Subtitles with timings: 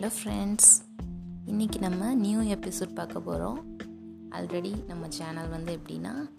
[0.00, 0.70] Hello friends
[1.46, 3.76] இன்றைக்கி நம்ம new episode பார்க்க போகிறோம்
[4.30, 6.30] ஆல்ரெடி நம்ம சேனல் வந்து எப்படின்னா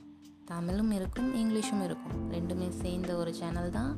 [0.46, 2.32] தமிழும் இருக்கும் இங்கிலீஷும் இருக்கும்.
[2.32, 3.98] ரெண்டுமே சேர்ந்த ஒரு சேனல் தான்.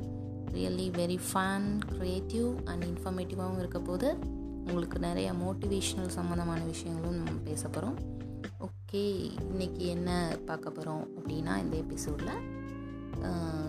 [0.52, 4.16] Really very fun creative and இன்ஃபர்மேட்டிவாகவும் இருக்க போது
[4.66, 7.96] உங்களுக்கு நிறைய மோட்டிவேஷ்னல் சம்மந்தமான விஷயங்களும் நம்ம பேச போகிறோம்
[8.60, 9.04] ஓகே
[9.52, 12.34] இன்றைக்கி என்ன பார்க்க போகிறோம் அப்படின்னா இந்த எபிசோடில்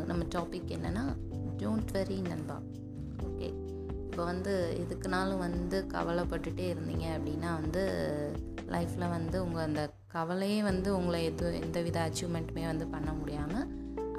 [0.05, 1.15] நம்ம டாபிக் என்னென்னா
[1.57, 2.61] டோன்ட் வெரி நண்பா.
[4.15, 4.51] இப்போ வந்து
[4.81, 7.81] எதுக்குனாலும் வந்து கவலைப்பட்டுட்டே இருந்தீங்க அப்படின்னா வந்து
[8.73, 9.81] லைஃப்பில் வந்து உங்கள் அந்த
[10.13, 13.65] கவலையே வந்து உங்களை எது எந்த வித அச்சீவ்மெண்ட்டுமே வந்து பண்ண முடியாமல்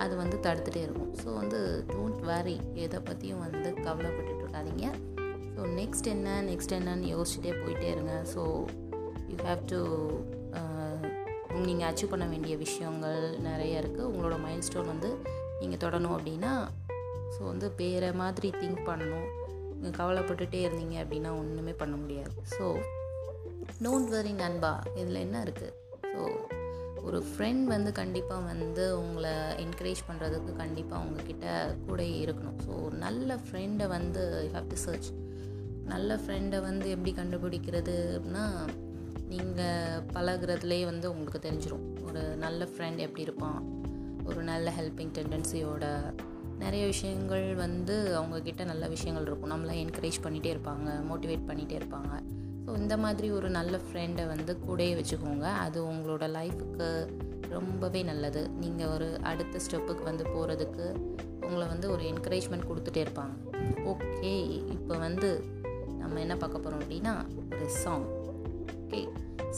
[0.02, 1.12] அது வந்து தடுத்துகிட்டே இருக்கும்.
[1.20, 1.60] ஸோ வந்து
[1.92, 4.90] டோன்ட் வரி எதை பற்றியும் வந்து கவலைப்பட்டுட்டு இருக்காதீங்க.
[5.54, 8.16] ஸோ நெக்ஸ்ட் என்ன நெக்ஸ்ட் என்னன்னு யோசிச்சுட்டே போயிட்டே இருங்க.
[8.34, 8.44] ஸோ
[9.30, 9.80] யூ ஹாவ் டு
[11.68, 15.12] நீங்கள் அச்சீவ் பண்ண வேண்டிய விஷயங்கள் நிறைய இருக்குது உங்களோட மைண்ட் ஸ்டோன் வந்து
[15.62, 16.54] நீங்கள் தொடணும் அப்படின்னா
[17.34, 19.26] ஸோ வந்து வேறு மாதிரி திங்க் பண்ணணும்.
[19.82, 22.32] கவலைப்பட்டுட்டே இருந்தீங்க அப்படின்னா ஒன்றுமே பண்ண முடியாது.
[22.58, 22.66] ஸோ
[23.84, 24.82] டோன்ட் வரி நண்பா.
[24.94, 25.72] இதில் என்ன இருக்குது
[26.14, 26.22] ஸோ
[27.02, 29.30] ஒரு ஃப்ரெண்ட் வந்து கண்டிப்பாக வந்து உங்களை
[29.64, 32.58] என்கரேஜ் பண்ணுறதுக்கு கண்டிப்பாக உங்ககிட்ட கூட இருக்கணும்.
[32.66, 35.08] ஸோ நல்ல ஃப்ரெண்டை வந்து யூ ஹாவ் டு சர்ச்
[35.84, 38.46] நல்ல ஃப்ரெண்டை வந்து எப்படி கண்டுபிடிக்கிறது அப்படின்னா
[39.28, 43.60] நீங்கள் பழகுறதுலேயே வந்து உங்களுக்கு தெரிஞ்சிடும் ஒரு நல்ல ஃப்ரெண்ட் எப்படி இருப்பான்?
[44.24, 45.84] ஒரு நல்ல ஹெல்பிங் டெண்டன்சியோட
[46.64, 49.52] நிறைய விஷயங்கள் வந்து அவங்கக்கிட்ட நல்ல விஷயங்கள் இருக்கும்.
[49.54, 52.12] நம்மளை என்கரேஜ் பண்ணிகிட்டே இருப்பாங்க மோட்டிவேட் பண்ணிகிட்டே இருப்பாங்க.
[52.66, 55.46] ஸோ இந்த மாதிரி ஒரு நல்ல ஃப்ரெண்டை வந்து கூடயே வச்சுக்கோங்க.
[55.64, 56.88] அது உங்களோட லைஃபுக்கு
[57.48, 58.48] ரொம்பவே நல்லது.
[58.62, 60.86] நீங்கள் ஒரு அடுத்த ஸ்டெப்புக்கு வந்து போகிறதுக்கு
[61.46, 63.34] உங்களை வந்து ஒரு என்கரேஜ்மெண்ட் கொடுத்துட்டே இருப்பாங்க.
[63.92, 64.32] ஓகே
[64.76, 65.30] இப்போ வந்து
[66.00, 67.14] நம்ம என்ன பார்க்க போகிறோம் அப்படின்னா
[67.54, 68.06] ஒரு சாங்
[68.82, 69.00] ஓகே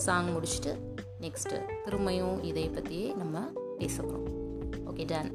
[0.04, 0.72] சாங் முடிச்சுட்டு
[1.24, 3.40] நெக்ஸ்ட்டு திரும்பியும் இதை பற்றியே நம்ம
[3.78, 4.26] பேச போகிறோம்
[4.90, 5.30] ஓகே டன்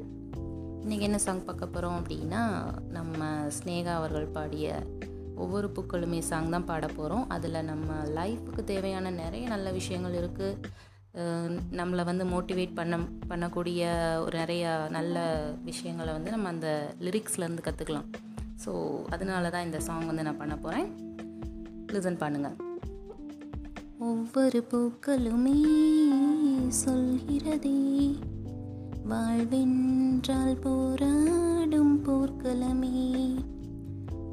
[0.84, 2.40] இன்றைக்கி என்ன சாங் பார்க்க போகிறோம் அப்படின்னா
[2.90, 4.72] நம்ம ஸ்னேகா அவர்கள் பாடிய
[5.34, 10.58] ஒவ்வொரு பூக்களுமே சாங் தான் பாட போகிறோம் அதில் நம்ம லைஃபுக்கு தேவையான நிறைய நல்ல விஷயங்கள் இருக்குது
[11.72, 13.82] நம்மளை வந்து மோட்டிவேட் பண்ண பண்ணக்கூடிய
[14.20, 15.16] ஒரு நிறைய நல்ல
[15.62, 16.68] விஷயங்களை வந்து நம்ம அந்த
[17.00, 18.06] லிரிக்ஸ்லேருந்து கற்றுக்கலாம்
[18.64, 18.74] ஸோ
[19.10, 20.86] அதனால தான் இந்த சாங் வந்து நான் பண்ண போகிறேன்
[21.92, 22.56] லிசன் பண்ணுங்கள்
[24.04, 25.58] ஒவ்வொரு பூக்களுமே
[26.84, 27.76] சொல்கிறதே
[29.10, 33.34] வாழ்வென்றால் போராடும் போர்க்களமே.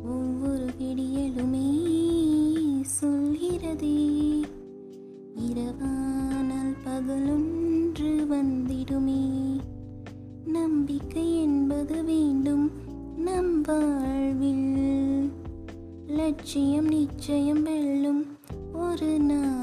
[0.04, 1.90] ஒவ்வொரு விடியலுமே
[3.02, 4.42] சொல்கிறதே.
[5.38, 9.60] இரவானால் பகலொன்று வந்திடுமே.
[10.46, 12.72] நம்பிக்கை என்பது வேண்டும்
[13.18, 15.32] நம் வாழ்வில்.
[16.08, 18.26] லட்சியம் நிச்சயம் வெல்லும்
[18.74, 19.61] ஒரு நாள்.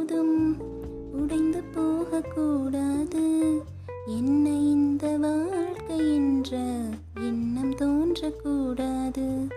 [0.00, 0.56] போதும்.
[1.12, 3.62] உடைந்து போகக்கூடாது.
[4.06, 6.58] என்ன இந்த வாழ்க்கை என்ற
[7.20, 9.48] எண்ணம் தோன்றக்கூடாது.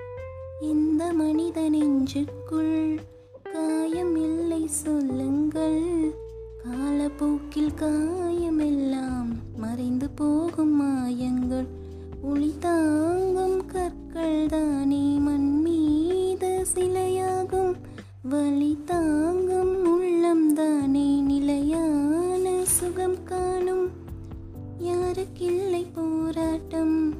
[0.61, 2.99] இந்த மனித நெஞ்சுக்குள்
[3.53, 6.13] காயம் இல்லை சொல்லுங்கள்.
[6.63, 9.27] காலப்போக்கில் காயமெல்லாம்
[9.57, 11.67] மறைந்து போகும் மாயங்கள்.
[12.21, 17.75] ஒளி தாங்கும் கற்கள் தானே மண் மீது சிலையாகும்.
[18.21, 19.51] வழி தாங்கும்
[25.23, 27.13] யாருக்கில்லை போராட்டம்.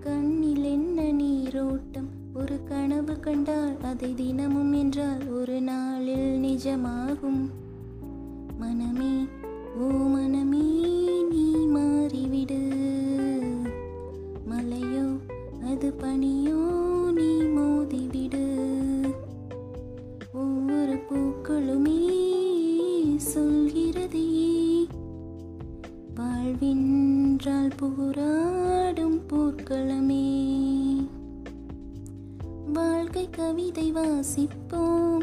[0.00, 2.08] கண்ணில் என்ன நீரோட்டம்?
[2.34, 7.48] ஒரு கனவு கண்டால் அதை தினமும் என்றால் ஒரு நாளில் நிஜமாகும்.
[8.58, 9.24] மனமே
[9.78, 10.64] ஓ மனமே
[11.30, 12.60] நீ மாறிவிடு.
[14.50, 15.18] மலையோ
[15.66, 16.60] அது பனியோ
[17.12, 18.44] நீ மோதிவிடு.
[20.32, 22.00] ஒவ்வொரு பூக்களுமே
[23.34, 24.34] சொல்கிறதே.
[26.14, 27.05] வாழ்வின்
[27.46, 30.24] என்றால் போராடும் போர்க்களமே
[32.72, 35.20] வாழ்க்கை கவிதை வாசிப்போம்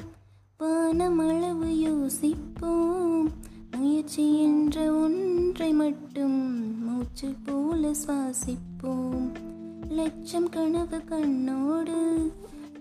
[0.59, 3.29] வானமளவு யோசிப்போம்.
[3.77, 6.39] முயற்சி என்ற ஒன்றை மட்டும்
[6.85, 9.27] மூச்சு போல சுவாசிப்போம்.
[9.89, 12.31] லட்சம் கனவு கண்ணோடு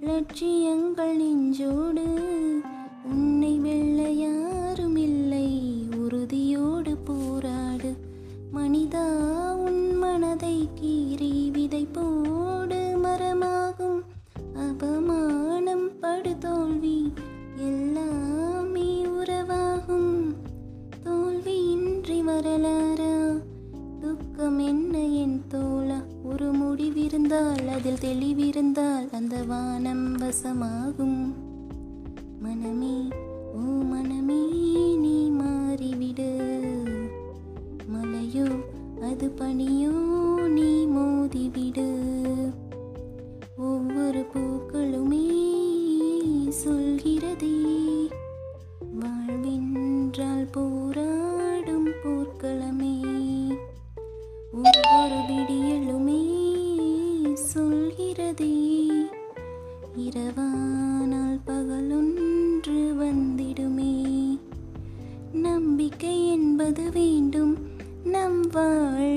[0.00, 2.06] லட்சியங்கள் நெஞ்சோடு
[3.04, 5.21] உன்னை வெள்ள யாரும் இல்லை.
[8.92, 14.00] மனிதா உன் மனதை கீறி விதை போடு மரமாகும்.
[14.54, 17.12] அபமானம் படு தோல்வி
[17.56, 20.34] எல்லாமே உறவாகும்.
[21.04, 23.16] தோல்வியின்றி வரலாறா?
[24.00, 26.00] துக்கம் என்ன என் தோழா?
[26.22, 31.34] ஒரு முடிவிருந்தால் அதில் தெளிவிருந்தால் அந்த வானம் வசமாகும்.
[32.40, 33.08] மனமே
[33.54, 34.42] ஓ மனமே
[34.96, 36.21] நீ மாறிவிடு.
[39.42, 41.88] பனியோ நீ மோதிவிடு.
[43.56, 45.28] ஒவ்வொரு பூக்களுமே
[46.64, 48.08] சொல்கிறதே.
[49.00, 53.00] வாழ்வென்றால் போராடும் போர்க்களமே
[54.52, 56.24] ஒவ்வொரு விடியலுமே
[57.54, 58.88] சொல்கிறதே.
[59.96, 64.00] இரவானால் பகலொன்று வந்திடுமே.
[65.32, 67.56] நம்பிக்கை என்பது வேண்டும்.
[68.04, 69.11] நம் வாழ்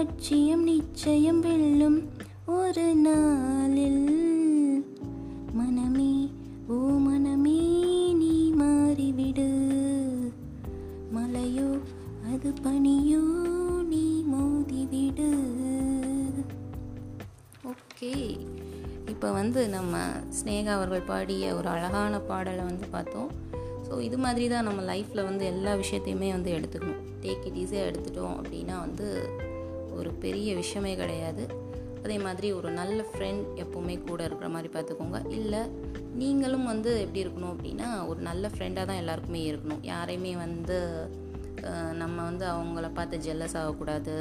[0.00, 2.08] லட்சியம் நிச்சயம் வெல்லும்
[2.46, 4.06] ஒரு நாளில்.
[5.52, 6.30] மனமே
[6.68, 7.58] ஓ மனமே
[8.14, 9.48] நீ மாறிவிடு.
[11.14, 11.80] மலையோ
[12.32, 13.20] அது பனியோ
[13.82, 15.28] நீ மோதிவிடு.
[17.64, 18.38] ஓகே.
[19.06, 19.96] இப்போ வந்து நம்ம
[20.40, 23.30] ஸ்னேகா அவர்கள் பாடிய ஒரு அழகான பாடலை வந்து பார்த்தோம்.
[23.88, 27.04] ஸோ இது மாதிரி தான் நம்ம லைஃப்பில் வந்து எல்லா விஷயத்தையுமே வந்து எடுத்துக்கணும்.
[27.22, 29.30] டேக் இட் ஈஸியாக எடுத்துட்டோம் அப்படின்னா வந்து
[30.00, 31.44] ஒரு பெரிய விஷயமே கிடையாது.
[32.04, 35.18] அதே மாதிரி ஒரு நல்ல ஃப்ரெண்ட் எப்போவுமே கூட இருக்கிற மாதிரி பார்த்துக்கோங்க.
[35.38, 35.62] இல்லை
[36.20, 39.82] நீங்களும் வந்து எப்படி இருக்கணும் அப்படின்னா ஒரு நல்ல ஃப்ரெண்டாக தான் எல்லாருக்குமே இருக்கணும்.
[39.92, 40.78] யாரையுமே வந்து
[42.02, 44.14] நம்ம வந்து அவங்கள பார்த்து ஜெல்லஸ் ஆகக்கூடாது.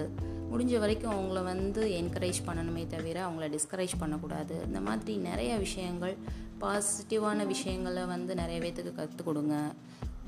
[0.51, 4.55] முடிஞ்ச வரைக்கும் அவங்கள வந்து என்கரேஜ் பண்ணணுமே தவிர அவங்கள டிஸ்கரேஜ் பண்ணக்கூடாது.
[4.67, 6.15] இந்த மாதிரி நிறைய விஷயங்கள்
[6.63, 9.55] பாசிட்டிவான விஷயங்களை வந்து நிறைய பேத்துக்கு கற்றுக் கொடுங்க.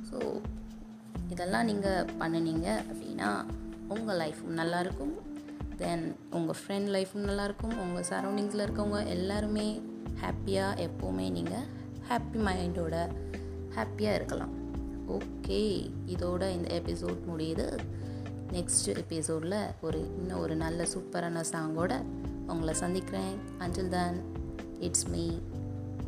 [0.09, 0.19] ஸோ
[1.33, 3.30] இதெல்லாம் நீங்கள் பண்ணுனீங்க அப்படின்னா
[3.95, 5.13] உங்கள் லைஃப்பும் நல்லாயிருக்கும்
[5.81, 9.67] தென் உங்கள் ஃப்ரெண்ட் லைஃப்பும் நல்லாயிருக்கும் உங்கள் சரௌண்டிங்ஸில் இருக்கவங்க எல்லாருமே
[10.21, 11.67] ஹாப்பியாக எப்போவுமே நீங்கள்
[12.09, 12.95] ஹாப்பி மைண்டோட
[13.75, 14.53] ஹாப்பியாக இருக்கலாம்.
[15.09, 15.61] ஓகே
[16.07, 17.67] இதோட இந்த எபிசோட் முடியுது.
[18.53, 21.93] நெக்ஸ்ட் எபிசோடில் ஒரு இன்னும் ஒரு நல்ல சூப்பரான சாங்கோட
[22.47, 23.35] உங்களை சந்திக்கிறேன்.
[23.59, 24.19] Until then
[24.79, 25.25] it's me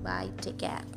[0.03, 0.89] bye take care